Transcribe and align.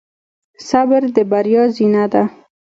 صبر 0.67 1.01
د 1.15 1.17
بریا 1.31 1.63
زینه 1.75 2.05
ده. 2.13 2.23